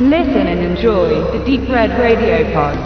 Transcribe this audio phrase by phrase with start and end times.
[0.00, 2.78] Listen and enjoy the Deep Red Radio Pod.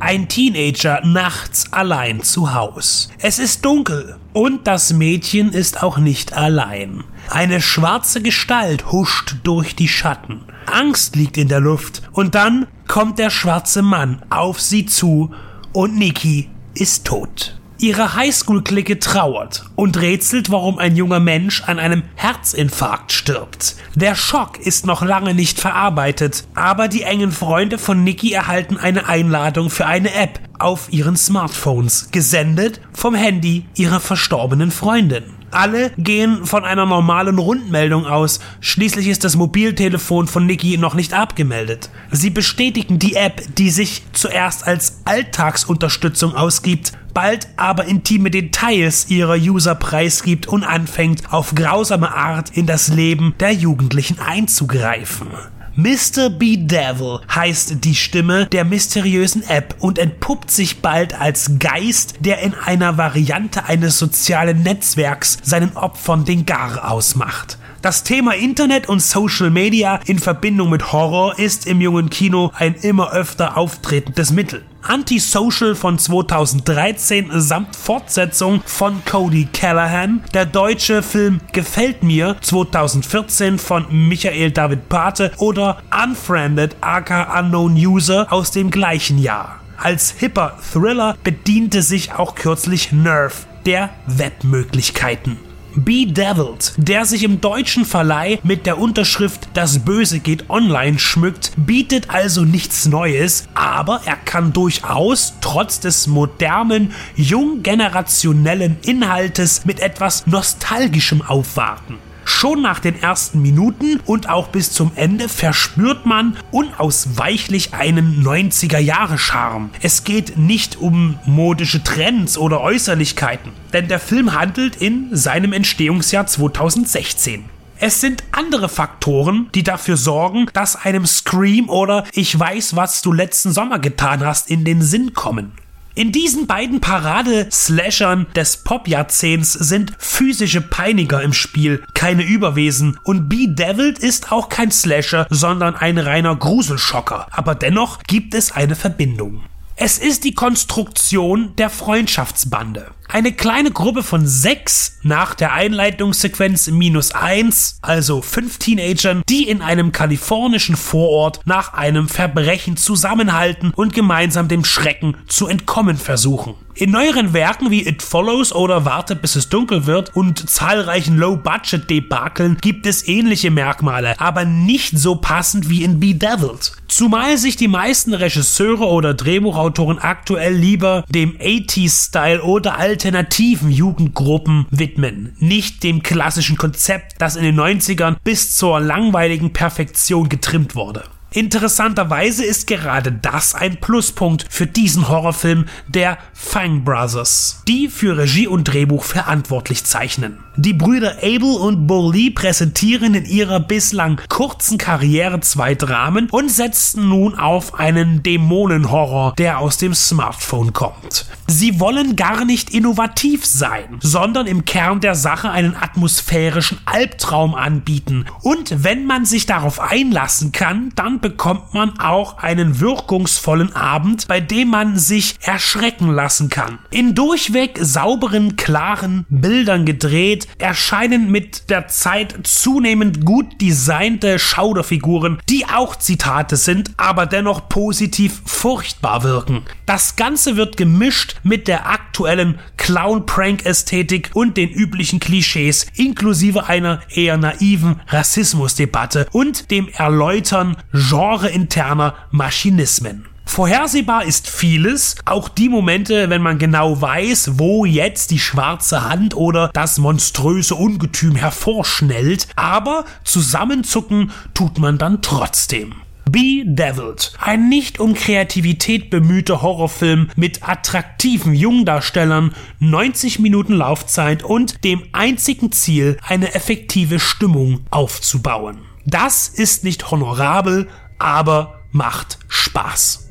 [0.00, 3.10] Ein Teenager nachts allein zu Haus.
[3.20, 7.04] Es ist dunkel und das Mädchen ist auch nicht allein.
[7.28, 10.40] Eine schwarze Gestalt huscht durch die Schatten.
[10.66, 15.30] Angst liegt in der Luft und dann kommt der schwarze Mann auf sie zu
[15.72, 17.59] und Nikki ist tot.
[17.80, 23.74] Ihre Highschool-Clique trauert und rätselt, warum ein junger Mensch an einem Herzinfarkt stirbt.
[23.94, 29.08] Der Schock ist noch lange nicht verarbeitet, aber die engen Freunde von Nikki erhalten eine
[29.08, 35.39] Einladung für eine App auf ihren Smartphones, gesendet vom Handy ihrer verstorbenen Freundin.
[35.50, 38.40] Alle gehen von einer normalen Rundmeldung aus.
[38.60, 41.90] Schließlich ist das Mobiltelefon von Nikki noch nicht abgemeldet.
[42.10, 49.34] Sie bestätigen die App, die sich zuerst als Alltagsunterstützung ausgibt, bald aber intime Details ihrer
[49.34, 55.28] User preisgibt und anfängt, auf grausame Art in das Leben der Jugendlichen einzugreifen.
[55.76, 56.30] Mr.
[56.30, 62.54] Bedevil heißt die Stimme der mysteriösen App und entpuppt sich bald als Geist, der in
[62.54, 67.56] einer Variante eines sozialen Netzwerks seinen Opfern den Gar ausmacht.
[67.82, 72.74] Das Thema Internet und Social Media in Verbindung mit Horror ist im jungen Kino ein
[72.74, 74.64] immer öfter auftretendes Mittel.
[74.82, 83.86] Antisocial von 2013 samt Fortsetzung von Cody Callahan, der deutsche Film Gefällt mir 2014 von
[83.90, 89.60] Michael David Pate oder Unfriended aka Unknown User aus dem gleichen Jahr.
[89.76, 93.34] Als hipper Thriller bediente sich auch kürzlich Nerve
[93.66, 95.49] der Webmöglichkeiten.
[95.74, 102.10] Bedeviled, der sich im deutschen Verleih mit der Unterschrift Das Böse geht online schmückt, bietet
[102.10, 110.26] also nichts Neues, aber er kann durchaus trotz des modernen, jung generationellen Inhaltes mit etwas
[110.26, 112.09] Nostalgischem aufwarten.
[112.30, 118.78] Schon nach den ersten Minuten und auch bis zum Ende verspürt man unausweichlich einen 90er
[118.78, 119.68] Jahre Charme.
[119.82, 126.26] Es geht nicht um modische Trends oder Äußerlichkeiten, denn der Film handelt in seinem Entstehungsjahr
[126.26, 127.44] 2016.
[127.78, 133.12] Es sind andere Faktoren, die dafür sorgen, dass einem Scream oder Ich weiß, was du
[133.12, 135.52] letzten Sommer getan hast in den Sinn kommen.
[136.00, 142.98] In diesen beiden Parade-Slashern des Pop-Jahrzehnts sind physische Peiniger im Spiel, keine Überwesen.
[143.04, 147.26] Und Bedeviled ist auch kein Slasher, sondern ein reiner Gruselschocker.
[147.30, 149.42] Aber dennoch gibt es eine Verbindung.
[149.82, 152.90] Es ist die Konstruktion der Freundschaftsbande.
[153.08, 159.62] Eine kleine Gruppe von sechs nach der Einleitungssequenz minus eins, also fünf Teenagern, die in
[159.62, 166.56] einem kalifornischen Vorort nach einem Verbrechen zusammenhalten und gemeinsam dem Schrecken zu entkommen versuchen.
[166.74, 172.58] In neueren Werken wie It Follows oder Warte bis es dunkel wird und zahlreichen Low-Budget-Debakeln
[172.60, 176.72] gibt es ähnliche Merkmale, aber nicht so passend wie in Bedeviled.
[177.00, 185.34] Zumal sich die meisten Regisseure oder Drehbuchautoren aktuell lieber dem 80s-Style oder alternativen Jugendgruppen widmen,
[185.38, 191.04] nicht dem klassischen Konzept, das in den 90ern bis zur langweiligen Perfektion getrimmt wurde.
[191.32, 198.46] Interessanterweise ist gerade das ein Pluspunkt für diesen Horrorfilm der Fang Brothers, die für Regie
[198.46, 200.38] und Drehbuch verantwortlich zeichnen.
[200.62, 207.08] Die Brüder Abel und Lee präsentieren in ihrer bislang kurzen Karriere zwei Dramen und setzten
[207.08, 211.24] nun auf einen Dämonenhorror, der aus dem Smartphone kommt.
[211.46, 218.26] Sie wollen gar nicht innovativ sein, sondern im Kern der Sache einen atmosphärischen Albtraum anbieten.
[218.42, 224.40] Und wenn man sich darauf einlassen kann, dann bekommt man auch einen wirkungsvollen Abend, bei
[224.40, 226.80] dem man sich erschrecken lassen kann.
[226.90, 235.66] In durchweg sauberen, klaren Bildern gedreht, erscheinen mit der Zeit zunehmend gut designte Schauderfiguren, die
[235.66, 239.62] auch Zitate sind, aber dennoch positiv furchtbar wirken.
[239.86, 247.36] Das Ganze wird gemischt mit der aktuellen Clown-Prank-Ästhetik und den üblichen Klischees, inklusive einer eher
[247.36, 253.26] naiven Rassismusdebatte und dem Erläutern genreinterner Maschinismen.
[253.50, 259.34] Vorhersehbar ist vieles, auch die Momente, wenn man genau weiß, wo jetzt die schwarze Hand
[259.34, 265.94] oder das monströse Ungetüm hervorschnellt, aber zusammenzucken tut man dann trotzdem.
[266.30, 275.02] Bedeviled, ein nicht um Kreativität bemühter Horrorfilm mit attraktiven Jungdarstellern, 90 Minuten Laufzeit und dem
[275.10, 278.78] einzigen Ziel, eine effektive Stimmung aufzubauen.
[279.06, 280.86] Das ist nicht honorabel,
[281.18, 283.29] aber macht Spaß.